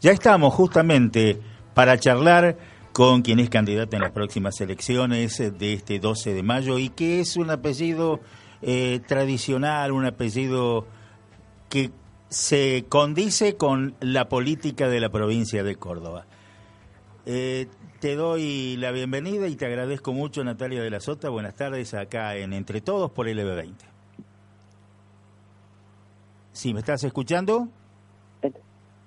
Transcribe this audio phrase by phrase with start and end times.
[0.00, 1.40] Ya estamos justamente
[1.74, 2.56] para charlar
[2.92, 7.18] con quien es candidata en las próximas elecciones de este 12 de mayo y que
[7.18, 8.20] es un apellido
[8.62, 10.86] eh, tradicional, un apellido
[11.68, 11.90] que
[12.28, 16.26] se condice con la política de la provincia de Córdoba.
[17.26, 17.66] Eh,
[17.98, 21.28] te doy la bienvenida y te agradezco mucho, Natalia de la Sota.
[21.28, 23.74] Buenas tardes acá en Entre Todos por el EB20.
[26.52, 27.66] ¿Sí me estás escuchando?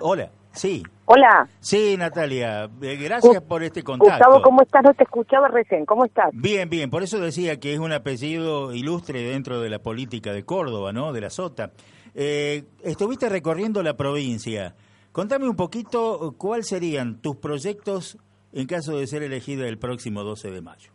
[0.00, 0.82] Hola, sí.
[1.04, 1.48] Hola.
[1.60, 4.12] Sí, Natalia, eh, gracias por este contacto.
[4.12, 4.82] Gustavo, ¿cómo estás?
[4.82, 6.30] No te escuchaba recién, ¿cómo estás?
[6.32, 10.44] Bien, bien, por eso decía que es un apellido ilustre dentro de la política de
[10.44, 11.12] Córdoba, ¿no?
[11.12, 11.70] De la Sota.
[12.14, 14.74] Eh, estuviste recorriendo la provincia.
[15.12, 18.18] Contame un poquito cuáles serían tus proyectos
[18.52, 20.90] en caso de ser elegida el próximo 12 de mayo.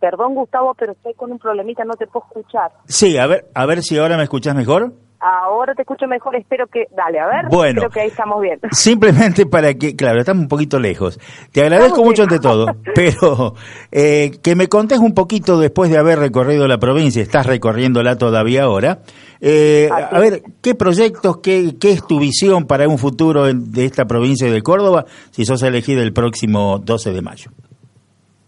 [0.00, 2.72] Perdón, Gustavo, pero estoy con un problemita, no te puedo escuchar.
[2.86, 4.92] Sí, a ver, a ver si ahora me escuchas mejor.
[5.24, 6.88] Ahora te escucho mejor, espero que...
[6.90, 7.46] Dale, a ver.
[7.48, 7.82] Bueno.
[7.82, 8.58] Creo que ahí estamos bien.
[8.72, 9.94] Simplemente para que...
[9.94, 11.20] Claro, estamos un poquito lejos.
[11.52, 13.54] Te agradezco mucho ante todo, pero
[13.92, 18.64] eh, que me contes un poquito después de haber recorrido la provincia, estás recorriéndola todavía
[18.64, 18.98] ahora.
[19.40, 24.06] Eh, a ver, ¿qué proyectos, qué, qué es tu visión para un futuro de esta
[24.06, 27.52] provincia de Córdoba si sos elegida el próximo 12 de mayo?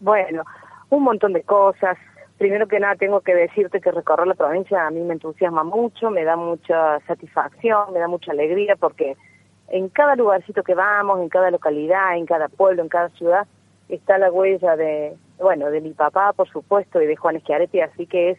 [0.00, 0.42] Bueno,
[0.91, 1.97] un montón de cosas
[2.39, 6.11] primero que nada tengo que decirte que recorrer la provincia a mí me entusiasma mucho,
[6.11, 9.17] me da mucha satisfacción, me da mucha alegría porque
[9.69, 13.47] en cada lugarcito que vamos, en cada localidad, en cada pueblo, en cada ciudad,
[13.89, 18.07] está la huella de, bueno, de mi papá, por supuesto, y de Juan Esquiarete, así
[18.07, 18.39] que es,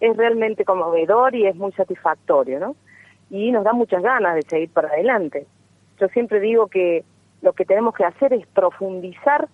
[0.00, 2.76] es realmente conmovedor y es muy satisfactorio, ¿no?
[3.30, 5.46] Y nos da muchas ganas de seguir para adelante.
[5.98, 7.04] Yo siempre digo que
[7.42, 9.48] lo que tenemos que hacer es profundizar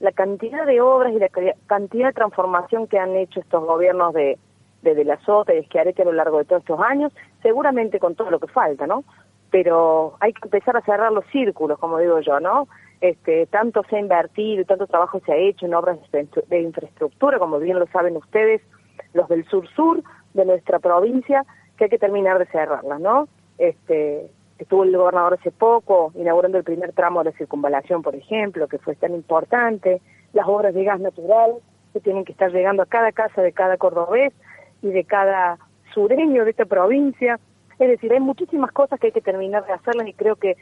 [0.00, 1.30] la cantidad de obras y la
[1.66, 4.38] cantidad de transformación que han hecho estos gobiernos de,
[4.82, 7.12] de, de la SOTA y Esquiarete a lo largo de todos estos años,
[7.42, 9.04] seguramente con todo lo que falta, ¿no?
[9.50, 12.68] Pero hay que empezar a cerrar los círculos, como digo yo, ¿no?
[13.00, 17.58] Este, tanto se ha invertido tanto trabajo se ha hecho en obras de infraestructura, como
[17.58, 18.62] bien lo saben ustedes,
[19.12, 20.02] los del sur-sur
[20.32, 21.44] de nuestra provincia,
[21.76, 23.28] que hay que terminar de cerrarlas, ¿no?
[23.58, 28.68] Este, Estuvo el gobernador hace poco inaugurando el primer tramo de la circunvalación, por ejemplo,
[28.68, 30.00] que fue tan importante,
[30.32, 31.52] las obras de gas natural
[31.92, 34.32] que tienen que estar llegando a cada casa de cada cordobés
[34.82, 35.58] y de cada
[35.92, 37.38] sureño de esta provincia.
[37.78, 40.56] Es decir, hay muchísimas cosas que hay que terminar de hacerlas y creo que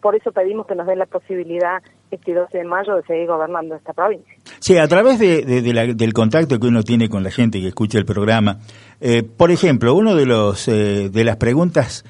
[0.00, 3.74] por eso pedimos que nos den la posibilidad este 12 de mayo de seguir gobernando
[3.74, 4.32] esta provincia.
[4.60, 8.04] Sí, a través de, del contacto que uno tiene con la gente que escucha el
[8.04, 8.58] programa,
[9.00, 12.04] eh, por ejemplo, uno de los eh, de las preguntas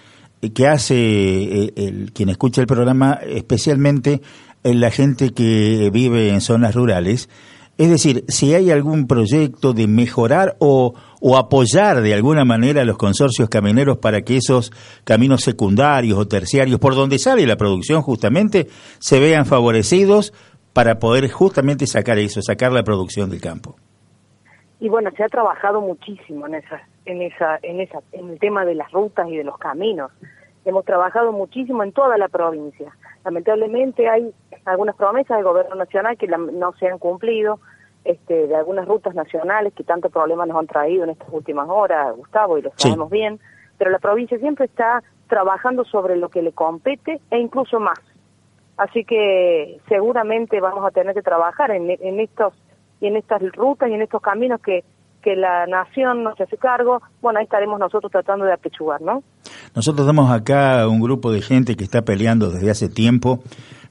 [0.55, 4.21] que hace eh, el, quien escucha el programa, especialmente
[4.65, 7.29] en la gente que vive en zonas rurales.
[7.77, 12.85] Es decir, si hay algún proyecto de mejorar o, o apoyar de alguna manera a
[12.85, 14.73] los consorcios camineros para que esos
[15.05, 18.67] caminos secundarios o terciarios, por donde sale la producción justamente,
[18.99, 20.33] se vean favorecidos
[20.73, 23.77] para poder justamente sacar eso, sacar la producción del campo.
[24.81, 28.65] Y bueno, se ha trabajado muchísimo en esa, en esa, en esa, en el tema
[28.65, 30.13] de las rutas y de los caminos.
[30.69, 32.95] Hemos trabajado muchísimo en toda la provincia.
[33.25, 34.35] Lamentablemente hay
[34.67, 37.59] algunas promesas del gobierno nacional que no se han cumplido,
[38.05, 42.15] este, de algunas rutas nacionales que tanto problemas nos han traído en estas últimas horas,
[42.15, 43.41] Gustavo, y lo sabemos bien,
[43.79, 47.99] pero la provincia siempre está trabajando sobre lo que le compete e incluso más.
[48.77, 52.53] Así que seguramente vamos a tener que trabajar en, en estos
[53.01, 54.85] y en estas rutas y en estos caminos que,
[55.23, 59.23] que la nación nos hace cargo, bueno, ahí estaremos nosotros tratando de apechugar, ¿no?
[59.79, 63.45] Nosotros damos acá un grupo de gente que está peleando desde hace tiempo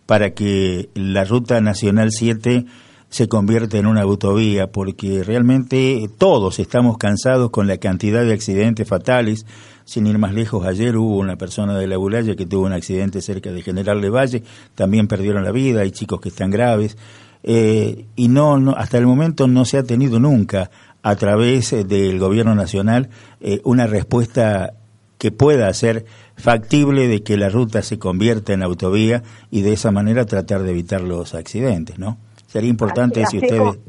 [0.06, 2.66] para que la Ruta Nacional 7
[3.08, 8.86] se convierta en una autovía, porque realmente todos estamos cansados con la cantidad de accidentes
[8.86, 9.46] fatales.
[9.86, 13.22] Sin ir más lejos, ayer hubo una persona de la Bulaya que tuvo un accidente
[13.22, 14.44] cerca de General de Valle,
[14.76, 16.98] también perdieron la vida, hay chicos que están graves.
[17.44, 20.70] Eh, y no, no, hasta el momento no se ha tenido nunca
[21.02, 23.08] a través eh, del gobierno nacional
[23.40, 24.74] eh, una respuesta
[25.18, 26.06] que pueda ser
[26.36, 30.72] factible de que la ruta se convierta en autovía y de esa manera tratar de
[30.72, 32.18] evitar los accidentes, ¿no?
[32.46, 33.80] Sería importante si ustedes...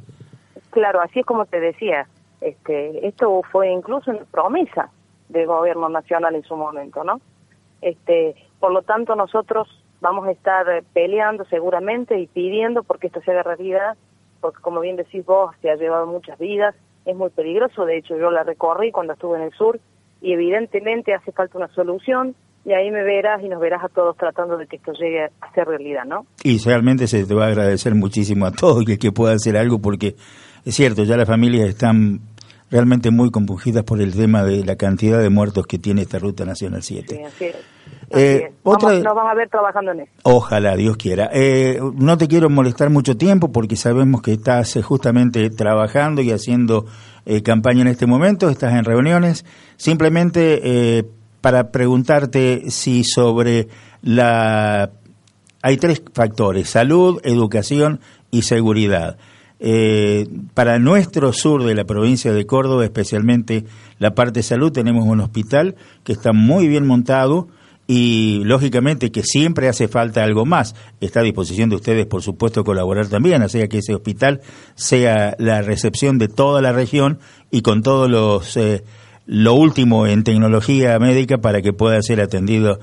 [0.70, 2.08] claro, así es como te decía,
[2.40, 4.90] este, esto fue incluso una promesa
[5.28, 7.20] del gobierno nacional en su momento, ¿no?
[7.82, 9.69] Este, por lo tanto, nosotros
[10.00, 13.96] vamos a estar peleando seguramente y pidiendo porque esto se haga realidad,
[14.40, 18.16] porque como bien decís vos, se ha llevado muchas vidas, es muy peligroso, de hecho
[18.16, 19.78] yo la recorrí cuando estuve en el sur
[20.20, 22.34] y evidentemente hace falta una solución
[22.64, 25.52] y ahí me verás y nos verás a todos tratando de que esto llegue a
[25.54, 26.26] ser realidad, ¿no?
[26.42, 29.78] Y realmente se te va a agradecer muchísimo a todos que, que pueda hacer algo
[29.78, 30.16] porque
[30.64, 32.20] es cierto, ya las familias están
[32.70, 36.44] realmente muy compungidas por el tema de la cantidad de muertos que tiene esta Ruta
[36.44, 37.14] Nacional 7.
[37.14, 37.77] Sí, así es.
[38.10, 38.99] Eh, otra...
[39.00, 40.12] nos vas a ver trabajando en eso.
[40.22, 41.31] Ojalá, Dios quiera.
[41.32, 46.31] Eh, no te quiero molestar mucho tiempo porque sabemos que estás eh, justamente trabajando y
[46.31, 46.87] haciendo
[47.26, 49.44] eh, campaña en este momento, estás en reuniones.
[49.76, 51.05] Simplemente
[51.40, 53.69] para preguntarte si sobre
[54.02, 54.90] la...
[55.61, 58.00] Hay tres factores, salud, educación
[58.31, 59.19] y seguridad.
[59.61, 63.64] Eh, para nuestro sur de la provincia de Córdoba, especialmente
[63.99, 67.49] la parte de salud, tenemos un hospital que está muy bien montado
[67.90, 70.75] y lógicamente que siempre hace falta algo más.
[71.00, 74.43] Está a disposición de ustedes, por supuesto, colaborar también, así que ese hospital
[74.75, 77.19] sea la recepción de toda la región
[77.50, 78.85] y con todos los eh,
[79.26, 82.79] lo último en tecnología médica para que pueda ser atendido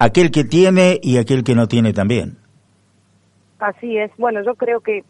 [0.00, 2.36] aquel que tiene y aquel que no tiene también.
[3.60, 4.10] Así es.
[4.18, 5.04] Bueno, yo creo que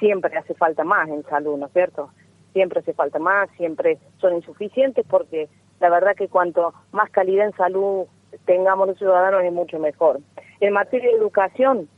[0.00, 2.10] siempre hace falta más en salud, ¿no es cierto?
[2.52, 5.48] Siempre hace falta más, siempre son insuficientes porque
[5.78, 8.06] la verdad que cuanto más calidad en salud
[8.44, 10.20] tengamos los ciudadanos es mucho mejor.
[10.60, 11.88] En materia de educación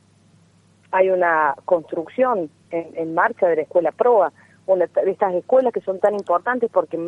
[0.90, 4.32] hay una construcción en, marcha de la escuela PROA,
[4.66, 6.98] una de estas escuelas que son tan importantes porque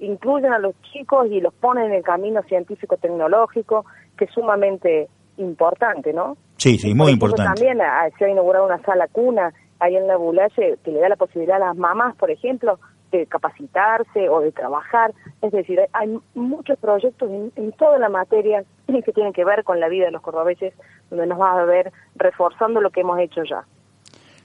[0.00, 3.86] incluyen a los chicos y los ponen en el camino científico-tecnológico,
[4.16, 5.08] que es sumamente
[5.38, 6.36] importante, ¿no?
[6.56, 7.54] Sí, sí, muy importante.
[7.54, 7.78] También
[8.18, 11.56] se ha inaugurado una sala cuna ahí en la Bulache que le da la posibilidad
[11.56, 12.78] a las mamás, por ejemplo,
[13.10, 15.12] de capacitarse o de trabajar.
[15.42, 19.88] Es decir, hay muchos proyectos en, toda la materia que tienen que ver con la
[19.88, 20.74] vida de los cordobeses,
[21.10, 23.64] donde nos va a ver reforzando lo que hemos hecho ya.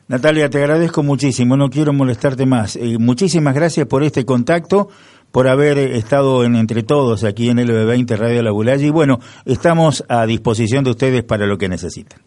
[0.08, 2.76] Natalia, te agradezco muchísimo, no quiero molestarte más.
[2.76, 4.90] Eh, muchísimas gracias por este contacto,
[5.32, 10.04] por haber estado en Entre Todos aquí en LB20 Radio La Bulaya y bueno, estamos
[10.10, 12.20] a disposición de ustedes para lo que necesiten.